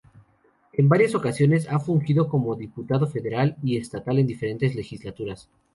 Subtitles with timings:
[0.73, 5.47] En varias ocasiones ha fungido como diputado federal y estatal en diferentes legislaturas.